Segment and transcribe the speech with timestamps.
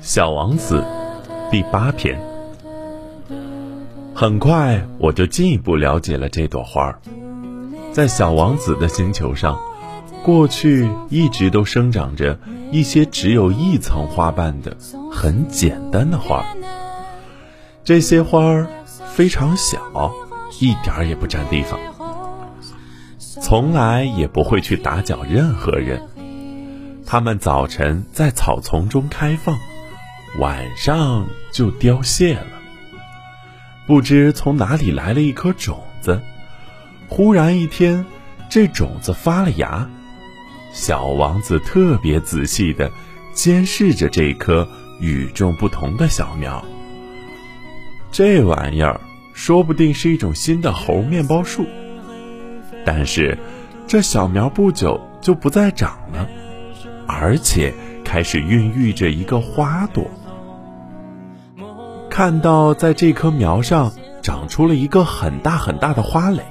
[0.00, 0.84] 小王子
[1.52, 2.20] 第八篇。
[4.12, 6.98] 很快，我就进一步了解了这朵花儿。
[7.92, 9.56] 在小王子的星球上，
[10.24, 12.36] 过去一直都生长着
[12.72, 14.76] 一些只有一层花瓣的
[15.12, 16.46] 很简单的花儿。
[17.84, 18.66] 这些花儿
[19.14, 19.78] 非常小，
[20.58, 21.78] 一点也不占地方。
[23.40, 26.00] 从来也不会去打搅任何人。
[27.06, 29.58] 它们早晨在草丛中开放，
[30.38, 32.46] 晚上就凋谢了。
[33.86, 36.20] 不知从哪里来了一颗种子，
[37.08, 38.04] 忽然一天，
[38.48, 39.88] 这种子发了芽。
[40.72, 42.90] 小王子特别仔细地
[43.32, 44.66] 监视着这棵
[45.00, 46.64] 与众不同的小苗。
[48.10, 49.00] 这玩意儿
[49.34, 51.66] 说不定是一种新的猴面包树。
[52.84, 53.38] 但是，
[53.86, 56.28] 这小苗不久就不再长了，
[57.06, 57.72] 而且
[58.04, 60.04] 开始孕育着一个花朵。
[62.10, 66.44] 看到在这棵苗上长出了一个很大很大的花蕾，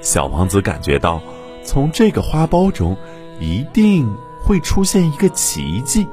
[0.00, 1.20] 小王子感觉到，
[1.64, 2.96] 从这个花苞中
[3.38, 4.10] 一定
[4.42, 6.06] 会出现一个奇迹。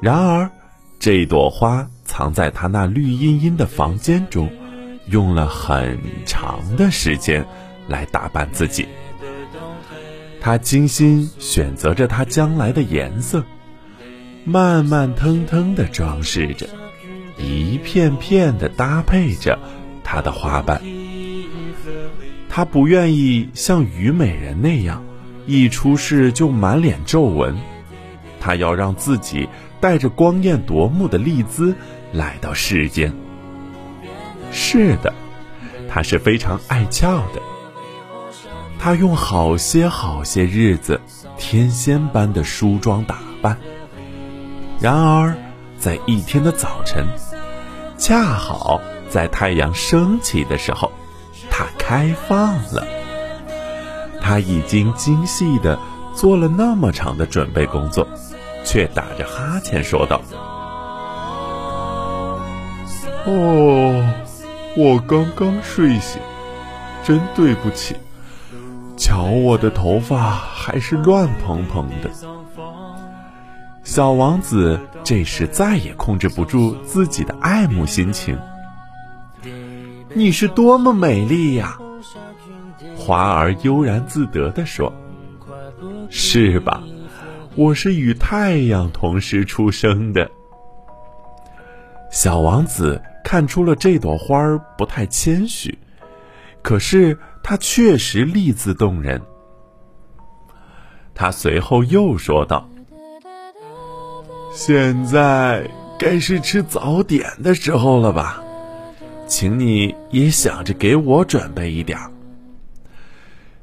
[0.00, 0.50] 然而，
[0.98, 4.50] 这朵花藏在他那绿茵茵的房间中，
[5.06, 7.46] 用了很长的时间。
[7.88, 8.86] 来打扮自己，
[10.40, 13.44] 他精心选择着它将来的颜色，
[14.44, 16.66] 慢慢腾腾地装饰着，
[17.38, 19.58] 一片片地搭配着
[20.02, 20.80] 它的花瓣。
[22.48, 25.02] 他不愿意像虞美人那样，
[25.46, 27.56] 一出世就满脸皱纹，
[28.40, 29.48] 他要让自己
[29.80, 31.74] 带着光艳夺目的丽姿
[32.12, 33.12] 来到世间。
[34.52, 35.14] 是的，
[35.88, 37.40] 他是非常爱俏的。
[38.82, 41.00] 他用好些好些日子，
[41.38, 43.56] 天仙般的梳妆打扮。
[44.80, 45.36] 然而，
[45.78, 47.06] 在一天的早晨，
[47.96, 50.90] 恰好在太阳升起的时候，
[51.48, 52.84] 它开放了。
[54.20, 55.78] 他已经精细的
[56.12, 58.08] 做了那么长的准备工作，
[58.64, 60.20] 却打着哈欠说道
[63.26, 64.12] ：“哦，
[64.76, 66.20] 我刚刚睡醒，
[67.04, 67.94] 真对不起。”
[69.02, 72.08] 瞧，我的头发还是乱蓬蓬的。
[73.82, 78.38] 小王子这时再也控制不住自己的爱慕心情。
[80.14, 81.76] 你是多么美丽呀！
[82.96, 84.92] 花儿悠然自得地说
[86.08, 86.80] ：“是吧？
[87.56, 90.30] 我是与太阳同时出生的。”
[92.08, 95.76] 小王子看出了这朵花儿不太谦虚，
[96.62, 97.18] 可是。
[97.42, 99.20] 他确实丽姿动人。
[101.14, 102.68] 他随后又说道
[104.54, 108.42] ：“现在该是吃早点的时候了吧？
[109.26, 112.10] 请你也想着给我准备一点儿。”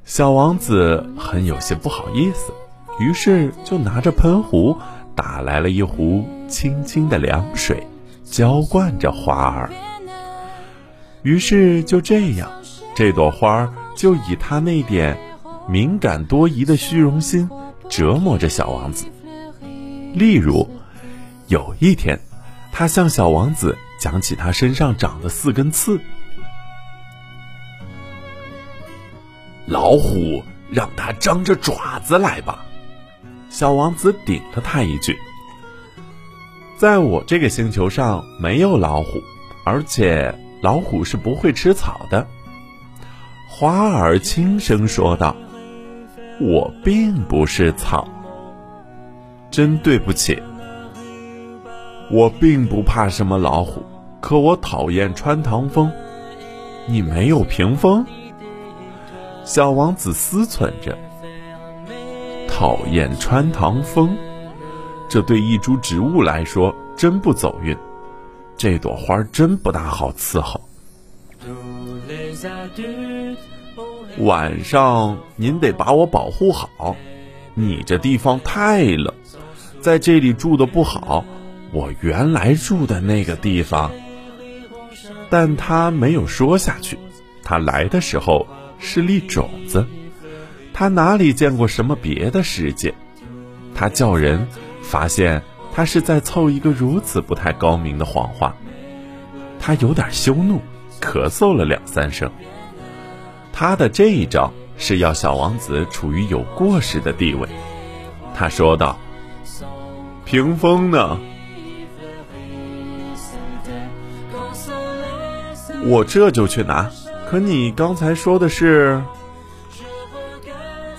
[0.05, 2.51] 小王子很有些不好意思，
[2.99, 4.77] 于是就拿着喷壶
[5.15, 7.85] 打来了一壶清清的凉水，
[8.23, 9.69] 浇灌着花儿。
[11.23, 12.49] 于是就这样。
[12.99, 15.17] 这朵花就以他那点
[15.69, 17.49] 敏感多疑的虚荣心
[17.87, 19.05] 折磨着小王子。
[20.13, 20.69] 例如，
[21.47, 22.19] 有一天，
[22.73, 26.01] 他向小王子讲起他身上长的四根刺。
[29.65, 32.65] 老虎让他张着爪子来吧。
[33.49, 35.17] 小王子顶了他一句
[36.75, 39.23] ：“在我这个星球上没有老虎，
[39.63, 42.27] 而且老虎是不会吃草的。”
[43.59, 45.35] 花儿轻声说道
[46.39, 48.07] ：“我并不是草，
[49.51, 50.41] 真对不起。
[52.09, 53.83] 我并不怕什么老虎，
[54.21, 55.91] 可我讨厌穿堂风。
[56.87, 58.05] 你没有屏风？”
[59.43, 60.97] 小王子思忖着
[62.47, 64.15] ：“讨厌穿堂风，
[65.09, 67.77] 这对一株植物来说真不走运。
[68.55, 70.61] 这朵花真不大好伺候。”
[74.17, 76.95] 晚上您得把我保护好，
[77.53, 79.13] 你这地方太冷，
[79.79, 81.23] 在这里住的不好。
[81.71, 83.91] 我原来住的那个地方，
[85.29, 86.97] 但他没有说下去。
[87.43, 88.47] 他来的时候
[88.79, 89.85] 是粒种子，
[90.73, 92.93] 他哪里见过什么别的世界？
[93.75, 94.47] 他叫人
[94.81, 95.41] 发现
[95.71, 98.55] 他是在凑一个如此不太高明的谎话。
[99.59, 100.59] 他有点羞怒，
[100.99, 102.31] 咳嗽了两三声。
[103.59, 107.45] 他的这一招是要小王子处于有过失的地位。
[108.33, 108.97] 他说道
[110.23, 111.19] ：“屏风呢？
[115.83, 116.89] 我这就去拿。
[117.29, 119.01] 可你刚才说的是……”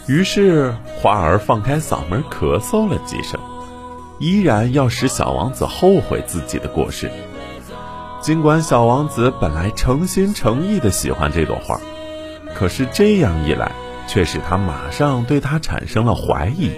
[0.06, 3.40] 于是花儿放开嗓门咳嗽了几声，
[4.18, 7.10] 依然要使小王子后悔自己的过失。
[8.20, 11.80] 尽管小王子本来诚心诚意的喜欢这朵花，
[12.54, 13.72] 可是这样一来，
[14.06, 16.70] 却使他马上对他产生了怀疑。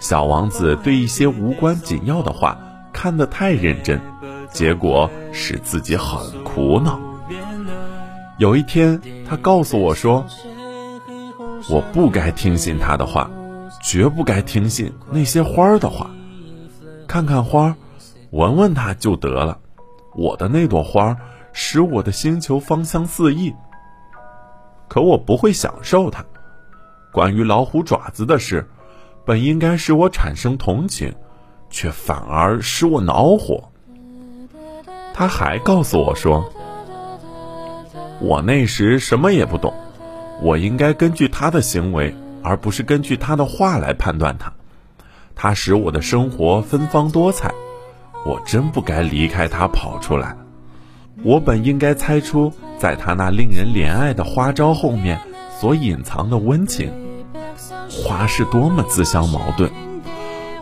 [0.00, 2.58] 小王子对一些无关紧要的话
[2.92, 4.00] 看得太认真，
[4.50, 6.98] 结果使自己很苦恼。
[8.38, 10.24] 有一天，他告诉我说
[11.70, 13.30] ：“我不该听信他的话，
[13.82, 16.10] 绝不该听信那些花儿的话。
[17.06, 17.76] 看看花，
[18.30, 19.58] 闻闻它就得了。”
[20.16, 21.16] 我的那朵花
[21.52, 23.54] 使我的星球芳香四溢，
[24.92, 26.22] 可我不会享受它。
[27.10, 28.68] 关于老虎爪子的事，
[29.24, 31.14] 本应该使我产生同情，
[31.70, 33.70] 却反而使我恼火。
[35.14, 36.44] 他还告诉我说，
[38.20, 39.72] 我那时什么也不懂，
[40.42, 44.52] 我应该根据他的行为，而不是根据他的话来判断他。
[45.34, 47.50] 他使我的生活芬芳多彩。
[48.26, 50.36] 我真不该离开他跑出来。
[51.22, 55.20] 我本应该猜出，在他那令人怜爱的花招后面
[55.60, 56.90] 所隐藏的温情。
[57.88, 59.70] 花是多么自相矛盾！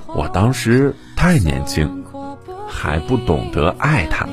[0.09, 2.05] 我当时太年轻，
[2.69, 4.29] 还不懂得爱他。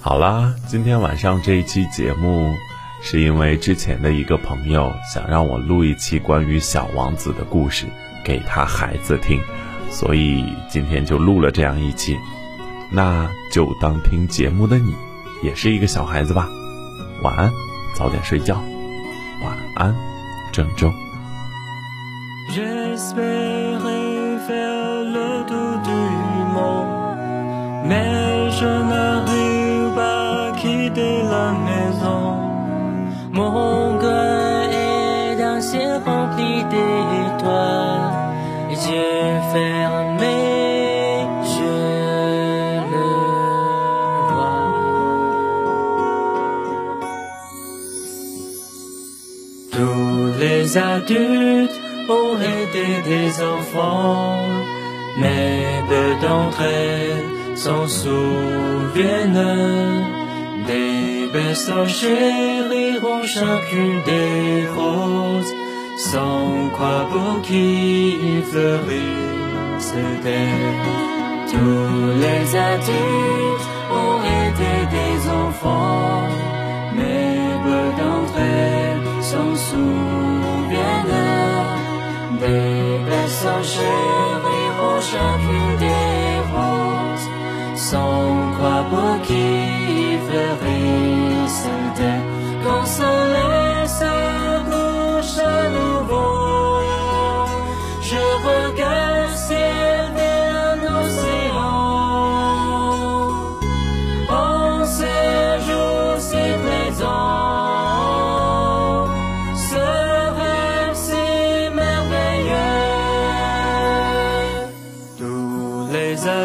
[0.00, 2.54] 好啦，今天晚上这一期节目，
[3.00, 7.86] 是因为之前的一个朋友想让我录一期关于小王子的故事
[8.24, 9.40] 给他孩子听。
[9.90, 12.16] 所以今天就录了这样一期，
[12.90, 14.94] 那就当听节目的你，
[15.42, 16.48] 也是一个小孩子吧。
[17.22, 17.52] 晚安，
[17.94, 18.54] 早点睡觉。
[19.44, 19.94] 晚安，
[20.52, 20.90] 郑州。
[50.68, 51.80] Les adultes
[52.10, 54.38] ont été des enfants,
[55.18, 59.46] mais peu d'entre elles s'en souviennent.
[60.66, 65.52] Des bessons chériront chacune des roses,
[65.96, 69.94] sans quoi pour qui fleurissent
[71.50, 73.66] Tous les adultes
[74.02, 76.17] ont été des enfants,
[83.78, 87.28] chériront chacune des roses
[87.88, 89.57] sans quoi pour qui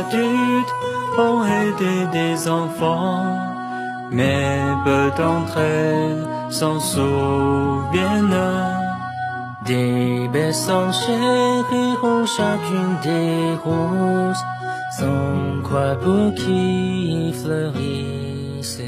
[0.08, 0.74] adultes
[1.18, 3.38] ont été des enfants,
[4.12, 8.36] mais peu d'entre elles s'en souviennent.
[9.66, 14.44] Des baissons chériront chacune des roses,
[14.98, 18.82] sans quoi pour qui fleurissent